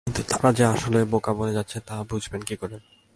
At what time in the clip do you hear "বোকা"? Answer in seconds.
1.05-1.31